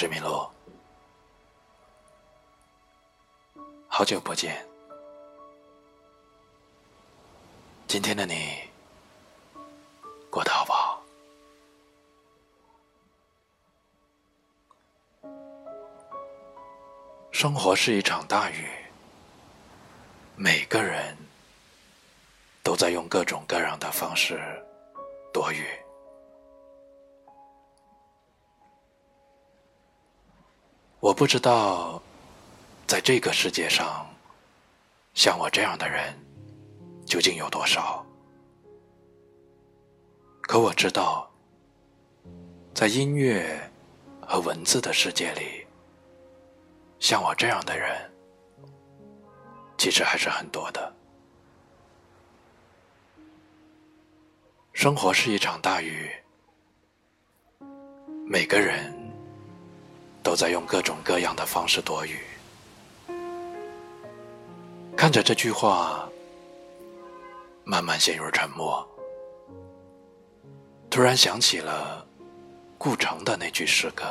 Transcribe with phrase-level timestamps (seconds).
[0.00, 0.48] 是麋鹿，
[3.86, 4.66] 好久不见。
[7.86, 8.62] 今天的你
[10.30, 11.02] 过得好不好？
[17.30, 18.70] 生活是一场大雨，
[20.34, 21.14] 每个人
[22.62, 24.40] 都在用各种各样的方式
[25.30, 25.66] 躲雨。
[31.00, 32.00] 我不知道，
[32.86, 34.06] 在这个世界上，
[35.14, 36.14] 像我这样的人
[37.06, 38.04] 究竟有多少。
[40.42, 41.30] 可我知道，
[42.74, 43.58] 在音乐
[44.20, 45.66] 和文字的世界里，
[46.98, 48.12] 像我这样的人
[49.78, 50.94] 其实还是很多的。
[54.74, 56.10] 生活是一场大雨，
[58.26, 58.99] 每个人。
[60.22, 62.18] 都在用各种各样的方式躲雨。
[64.96, 66.06] 看着这句话，
[67.64, 68.86] 慢慢陷入沉默。
[70.90, 72.06] 突然想起了
[72.76, 74.04] 顾城的那句诗歌：“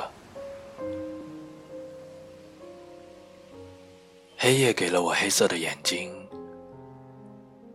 [4.35, 6.11] 黑夜给了我黑色的眼睛，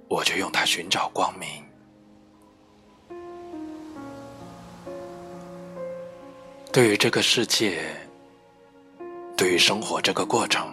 [0.08, 1.48] 我却用它寻找光明。”
[6.72, 8.03] 对于这个世界。
[9.36, 10.72] 对于生活这个过程，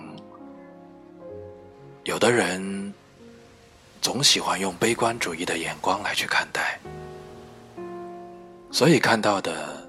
[2.04, 2.94] 有的人
[4.02, 6.80] 总喜欢用悲观主义的眼光来去看待，
[8.72, 9.86] 所以看到的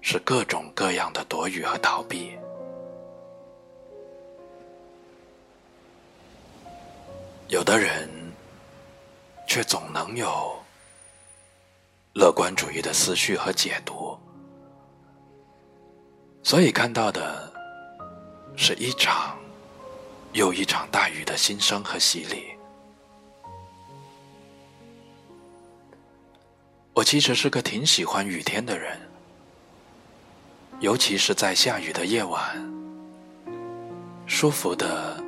[0.00, 2.30] 是各种各样的躲雨和逃避；
[7.48, 8.08] 有的人
[9.46, 10.58] 却总能有
[12.14, 14.18] 乐观主义的思绪和解读，
[16.42, 17.51] 所以看到的。
[18.56, 19.36] 是一场
[20.32, 22.46] 又一场大雨的心声和洗礼。
[26.94, 29.00] 我其实是个挺喜欢雨天的人，
[30.80, 32.40] 尤其是在下雨的夜晚，
[34.26, 35.18] 舒服的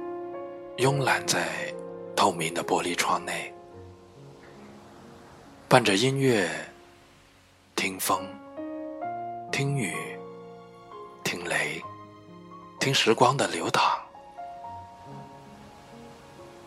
[0.77, 1.75] 慵懒在
[2.15, 3.53] 透明的玻璃窗内，
[5.67, 6.49] 伴着音乐，
[7.75, 8.29] 听风，
[9.51, 9.95] 听雨，
[11.25, 11.83] 听雷。
[12.85, 13.99] 听时光的流淌，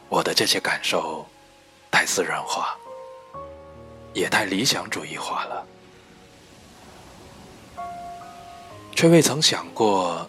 [0.09, 1.23] 我的这些感受
[1.91, 2.75] 太私人化，
[4.15, 5.67] 也太理想主义化了，
[8.95, 10.27] 却未曾想过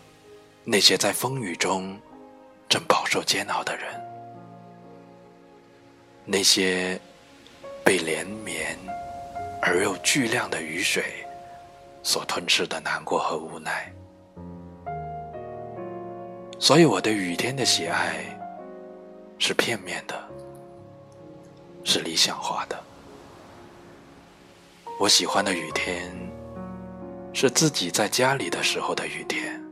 [0.63, 1.99] 那些在风雨中
[2.69, 3.99] 正饱受煎熬的人，
[6.27, 7.01] 那些
[7.83, 8.79] 被连绵
[9.63, 11.27] 而又巨量的雨水
[12.03, 13.91] 所吞噬的难过和无奈。
[16.61, 18.25] 所以，我对雨天的喜爱
[19.39, 20.29] 是片面的，
[21.85, 22.79] 是理想化的。
[24.99, 26.13] 我喜欢的雨天
[27.33, 29.63] 是自己在家里的时候的雨天，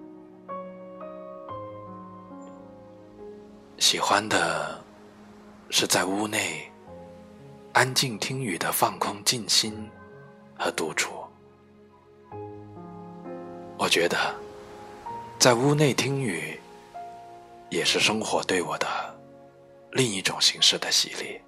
[3.79, 4.81] 喜欢的
[5.69, 6.71] 是在屋内
[7.73, 9.91] 安静听雨的放空、静心
[10.57, 11.13] 和独处。
[13.77, 14.17] 我觉得，
[15.37, 16.59] 在屋内听雨。
[17.69, 18.87] 也是生活对我的
[19.93, 21.41] 另一种形式的洗礼。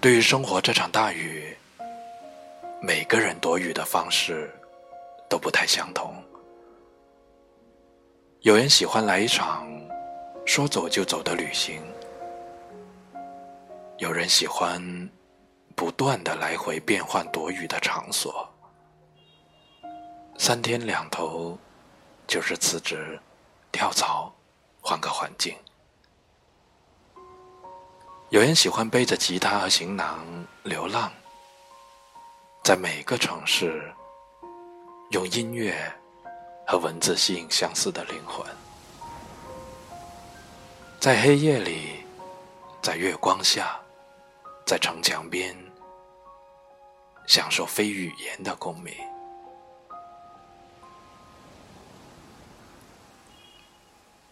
[0.00, 1.56] 对于生活这场大雨，
[2.82, 4.54] 每个人躲雨的方式
[5.30, 6.14] 都不太相同。
[8.40, 9.66] 有人喜欢来一场
[10.44, 11.82] 说走就走的旅行，
[13.96, 14.78] 有人喜欢
[15.74, 18.46] 不断的来回变换躲雨的场所。
[20.36, 21.58] 三天两头，
[22.26, 23.18] 就是辞职、
[23.72, 24.32] 跳槽，
[24.80, 25.56] 换个环境。
[28.30, 30.18] 有人喜欢背着吉他和行囊
[30.64, 31.10] 流浪，
[32.62, 33.92] 在每个城市，
[35.12, 35.74] 用音乐
[36.66, 38.44] 和文字吸引相似的灵魂，
[41.00, 42.04] 在黑夜里，
[42.82, 43.80] 在月光下，
[44.66, 45.56] 在城墙边，
[47.26, 48.92] 享受非语言的共鸣。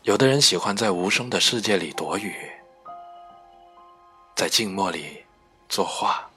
[0.02, 2.34] 有的人喜欢在无声的世界里躲雨，
[4.34, 5.24] 在静默里
[5.68, 6.28] 作画，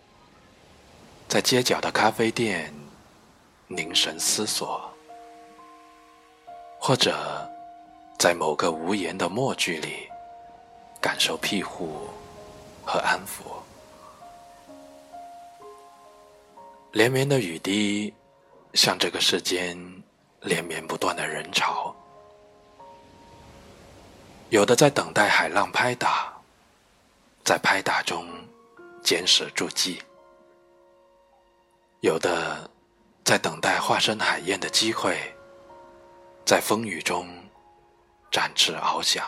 [1.28, 2.72] 在街角的咖啡店
[3.68, 4.88] 凝神思索，
[6.80, 7.18] 或者
[8.20, 10.08] 在某个无言的默剧里
[11.02, 12.08] 感受庇护
[12.86, 13.50] 和安抚。
[16.92, 18.14] 连绵的雨滴，
[18.76, 19.76] 像这个世间
[20.42, 21.96] 连绵不断的人潮。
[24.50, 26.32] 有的在等待海浪拍打，
[27.44, 28.28] 在拍打中
[29.04, 30.00] 捡拾筑基；
[32.02, 32.70] 有的
[33.24, 35.18] 在等待化身海燕的机会，
[36.46, 37.28] 在风雨中
[38.32, 39.26] 展翅翱翔。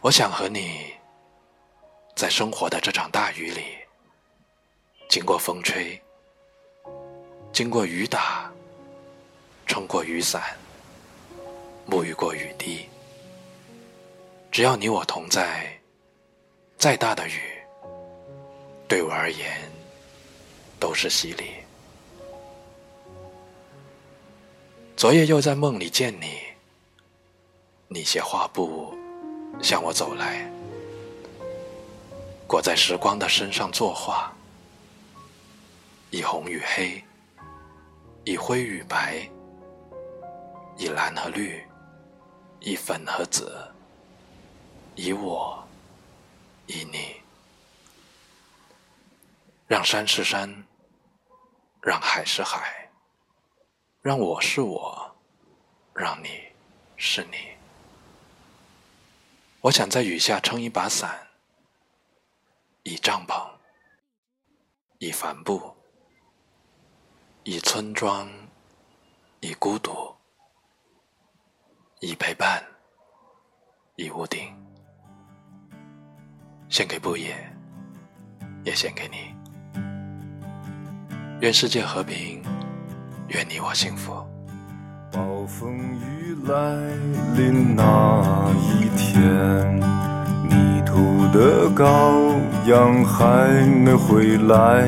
[0.00, 0.94] 我想和你，
[2.14, 3.76] 在生活的这场大雨里，
[5.08, 6.00] 经过风吹，
[7.52, 8.48] 经过雨打，
[9.66, 10.56] 撑过雨伞，
[11.98, 12.88] 沐浴过雨滴。
[14.52, 15.76] 只要你我同在，
[16.76, 17.40] 再大的雨，
[18.86, 19.58] 对我而言
[20.78, 21.54] 都是洗礼。
[24.96, 26.38] 昨夜又在梦里见你，
[27.88, 28.94] 你携画布。
[29.60, 30.48] 向我走来，
[32.46, 34.32] 裹在时光的身上作画，
[36.10, 37.02] 以红与黑，
[38.22, 39.28] 以灰与白，
[40.76, 41.60] 以蓝和绿，
[42.60, 43.72] 以粉和紫，
[44.96, 45.66] 以我，
[46.66, 47.20] 以你，
[49.68, 50.66] 让山是山，
[51.80, 52.90] 让海是海，
[54.02, 55.16] 让我是我，
[55.94, 56.52] 让你
[56.96, 57.36] 是你。
[59.60, 61.28] 我想在雨下撑一把伞，
[62.82, 63.50] 以帐篷，
[64.98, 65.76] 以帆布，
[67.44, 68.28] 以村庄，
[69.40, 70.17] 以孤独，
[72.00, 72.62] 以陪伴，
[73.96, 74.40] 以屋顶，
[76.68, 77.34] 献给布野，
[78.62, 79.34] 也献给你。
[81.40, 82.40] 愿世界和平，
[83.30, 84.12] 愿你我幸福。
[85.10, 86.54] 暴风雨来
[87.36, 89.20] 临那一天，
[90.44, 92.38] 迷途的羔
[92.70, 94.86] 羊还没回来，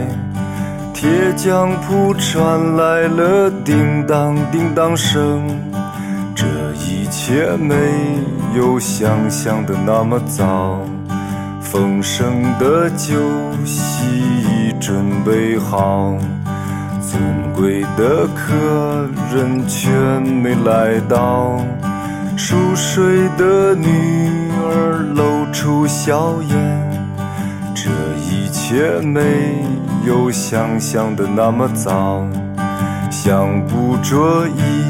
[0.94, 5.69] 铁匠铺传来了叮当叮当声。
[7.32, 7.76] 这一切没
[8.56, 10.80] 有想象的那么糟，
[11.60, 13.14] 丰盛的酒
[13.64, 16.18] 席已准备好。
[17.00, 17.22] 尊
[17.54, 21.64] 贵的客人却没来到，
[22.36, 23.86] 熟睡的女
[24.64, 26.58] 儿露出笑颜。
[27.76, 29.64] 这一切没
[30.04, 32.26] 有想象的那么糟，
[33.08, 34.89] 想捕捉一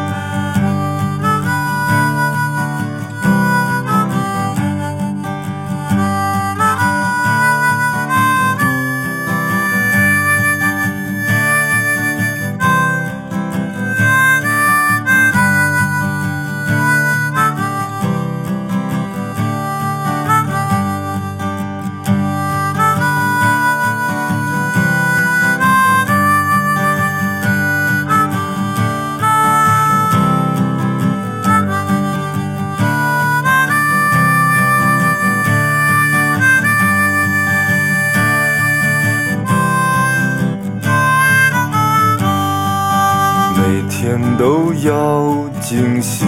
[44.01, 46.27] 天都要精心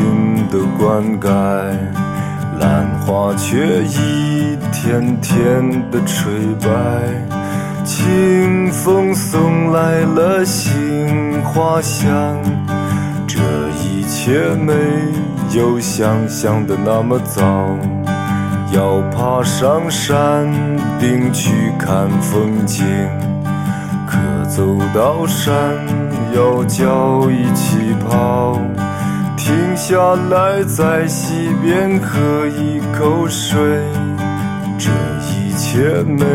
[0.51, 1.27] 的灌溉，
[2.59, 6.69] 兰花却一天天的垂败。
[7.83, 12.37] 清风送来了杏花香，
[13.25, 13.39] 这
[13.83, 14.75] 一切没
[15.57, 17.41] 有想象的那么糟。
[18.71, 20.47] 要爬上山
[20.99, 21.49] 顶去
[21.79, 22.85] 看风景。
[24.05, 25.57] 可走到山
[26.35, 28.59] 要脚一起跑，
[29.37, 29.97] 停下
[30.29, 33.59] 来在溪边喝一口水。
[34.77, 34.89] 这
[35.29, 36.25] 一切没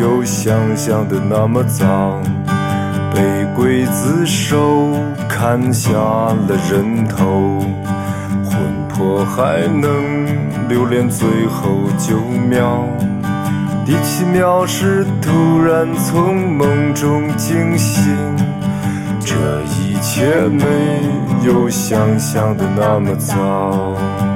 [0.00, 2.20] 有想象的那么糟，
[3.12, 3.20] 被
[3.56, 4.90] 刽子手
[5.28, 7.60] 砍下了人头，
[8.44, 11.68] 魂魄还能留恋最后
[11.98, 12.16] 九
[12.48, 12.84] 秒。
[13.84, 18.16] 第七秒是突然从梦中惊醒，
[19.26, 20.64] 这一切没
[21.44, 24.35] 有想象的那么糟。